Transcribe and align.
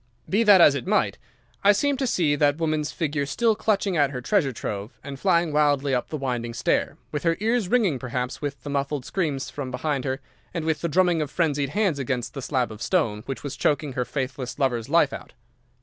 Be 0.27 0.41
that 0.41 0.59
as 0.61 0.73
it 0.73 0.87
might, 0.87 1.19
I 1.63 1.73
seemed 1.73 1.99
to 1.99 2.07
see 2.07 2.35
that 2.35 2.57
woman's 2.57 2.91
figure 2.91 3.27
still 3.27 3.55
clutching 3.55 3.95
at 3.97 4.09
her 4.09 4.19
treasure 4.19 4.51
trove 4.51 4.97
and 5.03 5.19
flying 5.19 5.53
wildly 5.53 5.93
up 5.93 6.09
the 6.09 6.17
winding 6.17 6.55
stair, 6.55 6.97
with 7.11 7.21
her 7.21 7.37
ears 7.39 7.67
ringing 7.69 7.99
perhaps 7.99 8.41
with 8.41 8.63
the 8.63 8.69
muffled 8.71 9.05
screams 9.05 9.51
from 9.51 9.69
behind 9.69 10.03
her 10.05 10.19
and 10.55 10.65
with 10.65 10.81
the 10.81 10.89
drumming 10.89 11.21
of 11.21 11.29
frenzied 11.29 11.69
hands 11.69 11.99
against 11.99 12.33
the 12.33 12.41
slab 12.41 12.71
of 12.71 12.81
stone 12.81 13.21
which 13.27 13.43
was 13.43 13.55
choking 13.55 13.93
her 13.93 14.03
faithless 14.03 14.57
lover's 14.57 14.89
life 14.89 15.13
out. 15.13 15.33